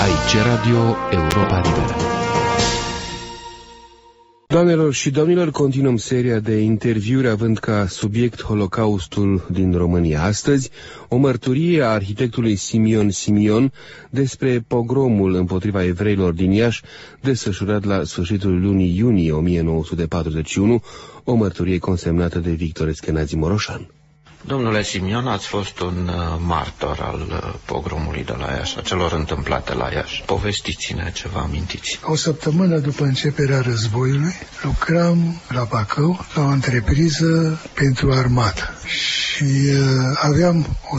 Aici 0.00 0.42
Radio 0.44 0.96
Europa 1.10 1.60
Liberă. 1.60 1.96
Doamnelor 4.46 4.92
și 4.92 5.10
domnilor, 5.10 5.50
continuăm 5.50 5.96
seria 5.96 6.38
de 6.38 6.56
interviuri 6.56 7.28
având 7.28 7.58
ca 7.58 7.86
subiect 7.86 8.42
Holocaustul 8.42 9.46
din 9.50 9.72
România. 9.72 10.22
Astăzi, 10.22 10.70
o 11.08 11.16
mărturie 11.16 11.82
a 11.82 11.88
arhitectului 11.88 12.56
Simion 12.56 13.10
Simion 13.10 13.72
despre 14.10 14.64
pogromul 14.66 15.34
împotriva 15.34 15.84
evreilor 15.84 16.32
din 16.32 16.50
Iași, 16.50 16.82
desfășurat 17.20 17.84
la 17.84 18.04
sfârșitul 18.04 18.60
lunii 18.60 18.96
iunie 18.96 19.32
1941, 19.32 20.82
o 21.24 21.34
mărturie 21.34 21.78
consemnată 21.78 22.38
de 22.38 22.50
Victor 22.50 22.88
Eskenazi 22.88 23.36
Moroșan. 23.36 23.90
Domnule 24.42 24.82
Simion, 24.82 25.26
ați 25.26 25.46
fost 25.46 25.80
un 25.80 26.08
uh, 26.08 26.36
martor 26.38 26.98
al 27.00 27.26
uh, 27.30 27.54
pogromului 27.64 28.24
de 28.24 28.34
la 28.38 28.52
Iași, 28.52 28.78
a 28.78 28.80
celor 28.80 29.12
întâmplate 29.12 29.74
la 29.74 29.92
Iași. 29.92 30.22
Povestiți-ne 30.26 31.10
ce 31.14 31.28
vă 31.32 31.38
amintiți. 31.38 31.98
O 32.02 32.16
săptămână 32.16 32.78
după 32.78 33.04
începerea 33.04 33.60
războiului, 33.60 34.34
lucram 34.62 35.40
la 35.48 35.66
Bacău, 35.70 36.26
la 36.34 36.42
o 36.42 36.46
întrepriză 36.46 37.60
pentru 37.74 38.12
armată. 38.12 38.74
Și 38.86 39.44
uh, 39.44 39.78
aveam 40.22 40.76
o 40.90 40.98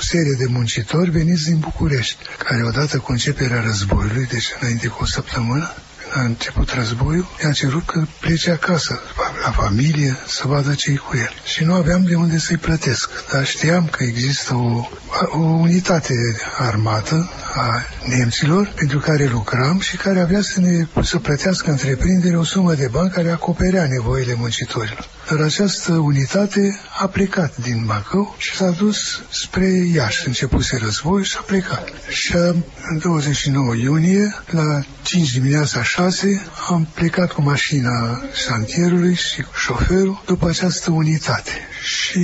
serie 0.00 0.34
de 0.38 0.46
muncitori 0.48 1.10
veniți 1.10 1.44
din 1.44 1.58
București, 1.58 2.16
care 2.38 2.62
odată 2.64 2.98
cu 2.98 3.12
începerea 3.12 3.60
războiului, 3.60 4.26
deci 4.26 4.46
înainte 4.60 4.86
cu 4.86 4.98
o 5.02 5.06
săptămână, 5.06 5.72
a 6.14 6.20
început 6.20 6.70
războiul, 6.70 7.26
i-a 7.44 7.52
cerut 7.52 7.86
că 7.86 8.04
plece 8.20 8.50
acasă, 8.50 9.00
la 9.44 9.50
familie, 9.50 10.16
să 10.26 10.42
vadă 10.46 10.74
ce 10.74 10.94
cu 10.94 11.16
el. 11.16 11.32
Și 11.44 11.64
nu 11.64 11.74
aveam 11.74 12.04
de 12.04 12.14
unde 12.14 12.38
să-i 12.38 12.56
plătesc, 12.56 13.10
dar 13.32 13.46
știam 13.46 13.86
că 13.86 14.04
există 14.04 14.54
o, 14.54 14.88
o 15.30 15.38
unitate 15.38 16.14
armată 16.58 17.30
a 17.54 17.84
nemților 18.08 18.72
pentru 18.74 18.98
care 18.98 19.24
lucram 19.26 19.80
și 19.80 19.96
care 19.96 20.20
avea 20.20 20.40
să 20.40 20.60
ne 20.60 20.86
să 21.02 21.18
plătească 21.18 21.70
întreprindere 21.70 22.36
o 22.36 22.44
sumă 22.44 22.74
de 22.74 22.88
bani 22.90 23.10
care 23.10 23.30
acoperea 23.30 23.86
nevoile 23.86 24.34
muncitorilor. 24.38 25.08
Dar 25.30 25.40
această 25.40 25.92
unitate 25.92 26.80
a 26.98 27.06
plecat 27.06 27.56
din 27.56 27.84
Bacău 27.86 28.34
și 28.38 28.56
s-a 28.56 28.70
dus 28.70 29.22
spre 29.30 29.66
Iași. 29.66 30.26
Începuse 30.26 30.76
război 30.76 31.24
și 31.24 31.36
a 31.38 31.42
plecat. 31.42 31.88
Și 32.08 32.34
în 32.34 32.98
29 33.02 33.74
iunie, 33.74 34.34
la 34.50 34.80
5 35.02 35.32
dimineața 35.32 35.82
6, 35.82 36.42
am 36.68 36.88
plecat 36.94 37.32
cu 37.32 37.42
mașina 37.42 38.22
șantierului 38.46 39.14
și 39.14 39.31
cu 39.40 39.54
șoferul 39.56 40.22
după 40.26 40.48
această 40.48 40.90
unitate. 40.90 41.50
Și 41.82 42.20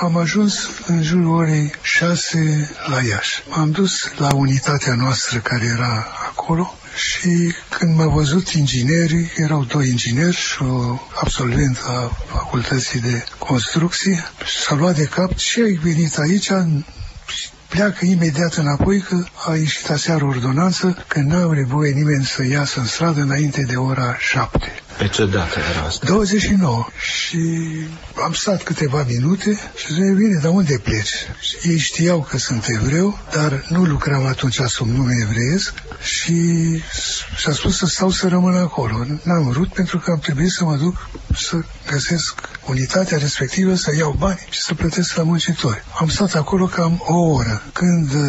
am 0.00 0.16
ajuns 0.16 0.70
în 0.86 1.02
jurul 1.02 1.34
orei 1.34 1.74
6 1.82 2.70
la 2.86 3.02
Iași. 3.02 3.42
M-am 3.48 3.70
dus 3.70 4.12
la 4.16 4.34
unitatea 4.34 4.94
noastră 4.94 5.38
care 5.38 5.64
era 5.64 6.06
acolo 6.28 6.74
și 6.96 7.54
când 7.68 7.96
m-a 7.96 8.06
văzut 8.06 8.48
inginerii, 8.48 9.32
erau 9.36 9.64
doi 9.64 9.88
ingineri 9.88 10.36
și 10.36 10.62
o 10.62 10.98
absolvent 11.14 11.78
a 11.86 12.16
facultății 12.26 13.00
de 13.00 13.24
construcție, 13.38 14.24
s-a 14.64 14.74
luat 14.74 14.96
de 14.96 15.04
cap 15.04 15.34
ce 15.34 15.62
ai 15.62 15.78
venit 15.82 16.18
aici 16.18 16.50
pleacă 17.74 18.04
imediat 18.04 18.54
înapoi 18.54 19.00
că 19.00 19.24
a 19.48 19.54
ieșit 19.54 19.90
aseară 19.90 20.24
ordonanță 20.24 21.04
că 21.08 21.20
n-au 21.20 21.50
nevoie 21.50 21.92
nimeni 21.92 22.24
să 22.24 22.44
iasă 22.44 22.80
în 22.80 22.86
stradă 22.86 23.20
înainte 23.20 23.62
de 23.62 23.76
ora 23.76 24.16
7. 24.18 24.72
Pe 24.98 25.08
ce 25.08 25.26
dată 25.26 25.58
era 25.70 25.86
asta? 25.86 26.06
29. 26.06 26.86
Și 27.00 27.38
am 28.24 28.32
stat 28.32 28.62
câteva 28.62 29.04
minute 29.08 29.60
și 29.76 29.92
zice, 29.92 30.12
bine, 30.16 30.38
dar 30.42 30.52
unde 30.52 30.78
pleci? 30.78 31.14
Și 31.40 31.56
ei 31.62 31.78
știau 31.78 32.26
că 32.30 32.38
sunt 32.38 32.66
evreu, 32.68 33.18
dar 33.32 33.64
nu 33.68 33.84
lucram 33.84 34.26
atunci 34.26 34.60
sub 34.66 34.88
nume 34.88 35.14
evreiesc 35.22 35.74
și 36.02 36.36
și-a 37.36 37.52
spus 37.52 37.76
să 37.76 37.86
stau 37.86 38.10
să 38.10 38.28
rămân 38.28 38.56
acolo. 38.56 39.04
N-am 39.22 39.48
vrut 39.48 39.72
pentru 39.72 39.98
că 39.98 40.10
am 40.10 40.18
trebuit 40.18 40.50
să 40.50 40.64
mă 40.64 40.76
duc 40.76 41.08
să 41.36 41.56
găsesc 41.90 42.40
unitatea 42.66 43.18
respectivă, 43.18 43.74
să 43.74 43.94
iau 43.96 44.14
bani 44.18 44.46
și 44.50 44.60
să 44.60 44.74
plătesc 44.74 45.16
la 45.16 45.22
muncitori. 45.22 45.84
Am 45.98 46.08
stat 46.08 46.34
acolo 46.34 46.66
cam 46.66 47.02
o 47.06 47.18
oră. 47.18 47.62
Când 47.72 48.12
uh, 48.12 48.22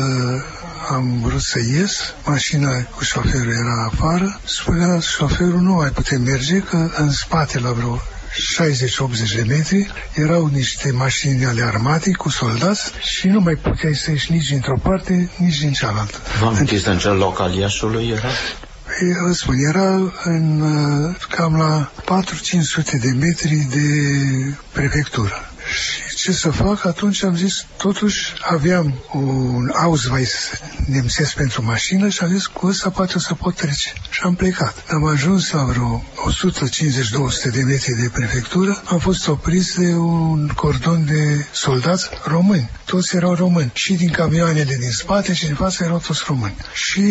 am 0.90 1.22
vrut 1.22 1.42
să 1.42 1.60
ies, 1.60 2.14
mașina 2.26 2.82
cu 2.96 3.04
șoferul 3.04 3.54
era 3.54 3.90
afară, 3.92 4.40
spunea 4.46 5.00
șoferul 5.00 5.60
nu 5.60 5.74
mai 5.74 5.90
putem 5.90 6.22
merge, 6.22 6.60
că 6.60 6.90
în 6.98 7.12
spate 7.12 7.60
la 7.60 7.72
vreo 7.72 8.02
60-80 8.36 9.36
de 9.36 9.44
metri 9.48 9.92
erau 10.14 10.46
niște 10.46 10.92
mașini 10.92 11.46
ale 11.46 11.62
armatei 11.62 12.14
cu 12.14 12.30
soldați 12.30 12.92
și 13.00 13.28
nu 13.28 13.40
mai 13.40 13.56
puteai 13.56 13.96
să 13.96 14.12
ieși 14.12 14.32
nici 14.32 14.52
într-o 14.52 14.78
parte, 14.84 15.30
nici 15.38 15.60
din 15.60 15.72
cealaltă. 15.72 16.18
Vă 16.40 16.46
amintiți 16.46 16.88
în 16.88 16.98
ce 16.98 17.08
loc 17.08 17.40
al 17.40 17.54
Iașului 17.54 18.10
era? 18.10 18.30
Vă 19.28 19.34
spun, 19.34 19.56
era 19.58 20.14
în, 20.24 20.62
uh, 20.62 21.16
cam 21.30 21.56
la 21.58 21.92
4-500 22.04 23.00
de 23.02 23.12
metri 23.20 23.68
de 23.70 23.88
prefectură. 24.72 25.50
Și 26.10 26.16
ce 26.16 26.32
să 26.32 26.50
fac? 26.50 26.86
Atunci 26.86 27.24
am 27.24 27.36
zis, 27.36 27.66
totuși 27.78 28.34
aveam 28.50 28.94
un 29.14 29.72
Ausweis 29.74 30.50
nemțesc 30.86 31.34
pentru 31.34 31.64
mașină 31.64 32.10
și 32.10 32.24
am 32.24 32.30
zis, 32.30 32.46
cu 32.46 32.68
ăsta 32.68 32.90
poate 32.90 33.20
să 33.20 33.34
pot 33.34 33.56
trece. 33.56 33.94
Și 34.10 34.22
am 34.24 34.36
plecat. 34.36 34.84
Am 34.90 35.06
ajuns 35.06 35.52
la 35.52 35.64
vreo 35.64 36.04
150-200 37.50 37.52
de 37.52 37.62
metri 37.62 37.94
de 38.02 38.10
prefectură, 38.14 38.82
am 38.86 39.00
fost 39.00 39.28
opriți 39.28 39.80
de 39.80 39.94
un 39.94 40.48
cordon 40.56 41.06
de 41.06 41.46
soldați 41.52 42.10
români. 42.26 42.70
Toți 42.86 43.16
erau 43.16 43.34
români. 43.34 43.72
Și 43.74 43.94
din 43.94 44.10
camioanele 44.10 44.76
din 44.80 44.92
spate 44.92 45.34
și 45.34 45.46
din 45.46 45.56
față 45.56 45.84
erau 45.84 45.98
toți 46.08 46.24
români. 46.28 46.56
Și 46.74 47.02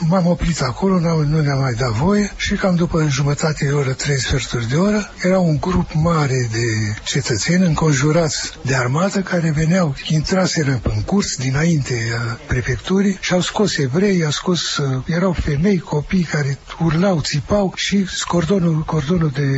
m-am 0.00 0.26
oprit 0.26 0.60
acolo, 0.60 0.98
nu 0.98 1.40
ne-am 1.40 1.60
mai 1.60 1.72
dat 1.72 1.90
voie 1.90 2.32
și 2.36 2.54
cam 2.54 2.74
după 2.74 3.06
jumătate 3.08 3.64
de 3.64 3.72
oră, 3.72 3.92
trei 3.92 4.20
sferturi 4.20 4.68
de 4.68 4.76
oră, 4.76 5.10
era 5.22 5.38
un 5.38 5.56
grup 5.60 5.90
mare 5.92 6.48
de 6.52 6.94
cetățeni 7.04 7.64
înconjurați 7.64 8.52
de 8.62 8.74
armată 8.74 9.20
care 9.20 9.50
veneau, 9.50 9.94
intraseră 10.04 10.73
în 10.82 11.02
curs 11.02 11.36
dinainte 11.36 11.94
a 12.18 12.38
prefecturii 12.46 13.18
și 13.20 13.32
au 13.32 13.40
scos 13.40 13.76
evrei, 13.76 14.24
au 14.24 14.30
scos, 14.30 14.76
uh, 14.76 15.02
erau 15.06 15.32
femei, 15.32 15.78
copii 15.78 16.22
care 16.22 16.58
urlau, 16.80 17.20
țipau 17.20 17.72
și 17.76 18.06
cordonul, 18.28 18.82
cordonul 18.82 19.30
de, 19.34 19.48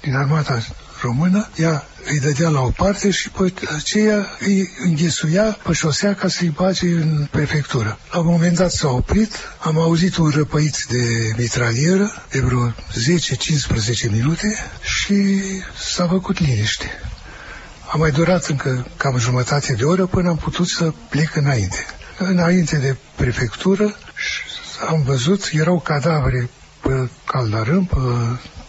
din 0.00 0.14
armata 0.14 0.62
română, 1.02 1.48
ea 1.56 1.84
îi 2.04 2.20
dădea 2.20 2.48
la 2.48 2.60
o 2.60 2.70
parte 2.70 3.10
și 3.10 3.30
pe 3.30 3.52
aceea 3.76 4.26
îi 4.38 4.70
înghesuia 4.84 5.58
pe 5.62 5.72
șosea 5.72 6.14
ca 6.14 6.28
să-i 6.28 6.48
bage 6.48 6.86
în 6.86 7.28
prefectură. 7.30 7.98
La 8.12 8.18
un 8.18 8.26
moment 8.26 8.56
dat 8.56 8.70
s-a 8.70 8.88
oprit, 8.88 9.34
am 9.58 9.78
auzit 9.78 10.16
un 10.16 10.28
răpăit 10.28 10.76
de 10.88 11.32
mitralieră 11.36 12.24
de 12.30 12.40
vreo 12.40 12.68
10-15 12.68 14.10
minute 14.10 14.54
și 14.82 15.42
s-a 15.78 16.06
făcut 16.06 16.38
liniște. 16.38 17.09
A 17.92 17.96
mai 17.96 18.10
durat 18.10 18.44
încă 18.44 18.86
cam 18.96 19.18
jumătate 19.18 19.72
de 19.72 19.84
oră 19.84 20.06
până 20.06 20.28
am 20.28 20.36
putut 20.36 20.68
să 20.68 20.92
plec 21.08 21.36
înainte. 21.36 21.86
Înainte 22.18 22.76
de 22.76 22.96
prefectură 23.14 23.96
am 24.88 25.02
văzut, 25.02 25.48
erau 25.52 25.80
cadavre 25.80 26.50
pe 26.80 27.08
caldarâm, 27.24 27.84
pe 27.84 27.96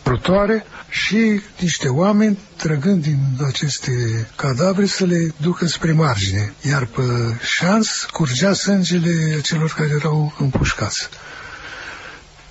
trotoare 0.01 0.65
și 0.89 1.41
niște 1.59 1.87
oameni 1.87 2.39
trăgând 2.55 3.01
din 3.01 3.19
aceste 3.47 3.91
cadavre 4.35 4.85
să 4.85 5.05
le 5.05 5.33
ducă 5.37 5.65
spre 5.67 5.91
margine, 5.91 6.53
iar 6.61 6.85
pe 6.85 7.01
șans 7.43 8.05
curgea 8.11 8.53
sângele 8.53 9.41
celor 9.41 9.73
care 9.73 9.89
erau 9.89 10.35
împușcați. 10.39 11.09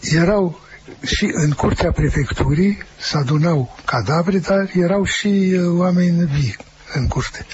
Erau 0.00 0.60
și 1.06 1.30
în 1.32 1.50
curtea 1.50 1.92
prefecturii 1.92 2.78
se 3.00 3.16
adunau 3.16 3.78
cadavre, 3.84 4.38
dar 4.38 4.70
erau 4.72 5.04
și 5.04 5.56
uh, 5.56 5.78
oameni 5.78 6.24
vii 6.24 6.56
în 6.94 7.08
curte. 7.08 7.46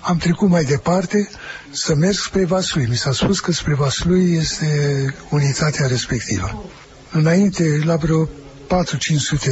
Am 0.00 0.16
trecut 0.16 0.48
mai 0.48 0.64
departe 0.64 1.28
să 1.70 1.94
merg 1.94 2.14
spre 2.14 2.44
Vaslui. 2.44 2.86
Mi 2.88 2.96
s-a 2.96 3.12
spus 3.12 3.40
că 3.40 3.52
spre 3.52 3.74
Vaslui 3.74 4.32
este 4.32 5.14
unitatea 5.30 5.86
respectivă. 5.86 6.64
Înainte, 7.10 7.80
la 7.84 7.96
vreo 7.96 8.24
4-500 8.26 8.28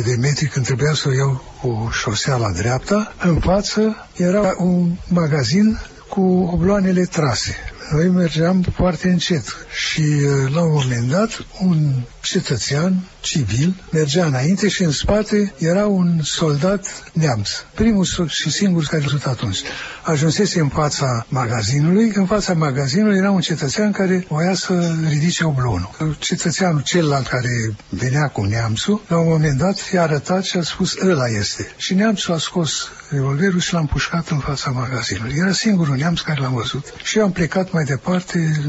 de 0.04 0.16
metri, 0.18 0.46
când 0.46 0.64
trebuia 0.64 0.94
să 0.94 1.14
iau 1.14 1.44
o 1.62 1.90
șosea 1.90 2.36
la 2.36 2.50
dreapta, 2.50 3.14
în 3.22 3.40
față 3.40 4.08
era 4.16 4.54
un 4.58 4.96
magazin 5.08 5.78
cu 6.08 6.48
obloanele 6.52 7.04
trase. 7.04 7.54
Noi 7.92 8.08
mergeam 8.08 8.62
foarte 8.62 9.08
încet 9.08 9.66
și 9.90 10.00
uh, 10.00 10.52
la 10.54 10.62
un 10.62 10.72
moment 10.72 11.08
dat 11.10 11.46
un 11.60 11.92
cetățean 12.22 12.94
civil, 13.20 13.82
mergea 13.92 14.26
înainte 14.26 14.68
și 14.68 14.82
în 14.82 14.90
spate 14.90 15.54
era 15.58 15.86
un 15.86 16.20
soldat 16.22 17.10
neamț. 17.12 17.48
Primul 17.74 18.04
și 18.28 18.50
singur 18.50 18.84
care 18.84 19.02
a 19.02 19.04
văzut 19.04 19.26
atunci. 19.26 19.58
Ajunsese 20.02 20.60
în 20.60 20.68
fața 20.68 21.26
magazinului. 21.28 22.12
În 22.14 22.26
fața 22.26 22.54
magazinului 22.54 23.18
era 23.18 23.30
un 23.30 23.40
cetățean 23.40 23.92
care 23.92 24.24
voia 24.28 24.54
să 24.54 24.94
ridice 25.08 25.44
oblonul. 25.44 26.16
Cetățeanul 26.18 26.82
celălalt 26.82 27.26
care 27.26 27.74
venea 27.88 28.28
cu 28.28 28.42
neamțul, 28.42 29.02
la 29.08 29.18
un 29.18 29.28
moment 29.28 29.58
dat 29.58 29.90
i-a 29.92 30.02
arătat 30.02 30.44
și 30.44 30.56
a 30.56 30.62
spus, 30.62 30.96
ăla 31.00 31.26
este. 31.26 31.72
Și 31.76 31.94
neamțul 31.94 32.34
a 32.34 32.38
scos 32.38 32.88
revolverul 33.10 33.60
și 33.60 33.72
l-a 33.72 33.78
împușcat 33.78 34.28
în 34.28 34.38
fața 34.38 34.70
magazinului. 34.70 35.34
Era 35.36 35.52
singurul 35.52 35.96
neamț 35.96 36.20
care 36.20 36.40
l-am 36.40 36.54
văzut. 36.54 36.94
Și 37.02 37.18
eu 37.18 37.24
am 37.24 37.32
plecat 37.32 37.72
mai 37.72 37.84
departe 37.84 38.62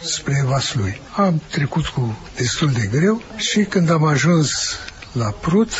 spre 0.00 0.44
Vaslui. 0.46 1.00
Am 1.16 1.42
trecut 1.50 1.86
cu 1.86 2.18
destul 2.36 2.70
de 2.70 2.88
greu 2.98 3.22
și 3.36 3.60
când 3.64 3.81
am 3.90 4.04
ajuns 4.04 4.78
la 5.12 5.30
Prut, 5.40 5.70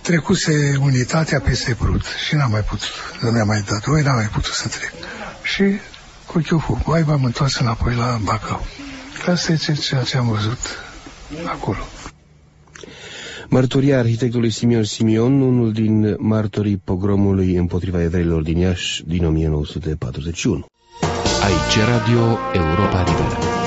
trecuse 0.00 0.76
unitatea 0.80 1.40
peste 1.40 1.74
Prut 1.74 2.04
și 2.26 2.34
n-am 2.34 2.50
mai 2.50 2.60
putut, 2.60 2.90
nu 3.20 3.30
mi-a 3.30 3.44
mai 3.44 3.64
dat 3.68 3.84
voi, 3.84 4.02
n-am 4.02 4.14
mai 4.14 4.28
putut 4.32 4.52
să 4.52 4.68
trec. 4.68 4.92
Și 5.42 5.80
cu 6.26 6.38
chiuful, 6.38 6.78
mai 6.86 7.02
m-am 7.06 7.24
întors 7.24 7.58
înapoi 7.58 7.94
la 7.94 8.18
Bacău. 8.24 8.66
Asta 9.26 9.52
e 9.52 9.56
ceea 9.56 10.02
ce 10.02 10.16
am 10.16 10.28
văzut 10.28 10.58
acolo. 11.46 11.86
Mărturia 13.48 13.98
arhitectului 13.98 14.50
Simion 14.50 14.84
Simion, 14.84 15.40
unul 15.40 15.72
din 15.72 16.16
martorii 16.18 16.76
pogromului 16.76 17.54
împotriva 17.56 18.02
evreilor 18.02 18.42
din 18.42 18.56
Iași 18.58 19.02
din 19.06 19.24
1941. 19.24 20.66
Aici 21.42 21.86
Radio 21.86 22.38
Europa 22.52 23.04
Liberă. 23.06 23.63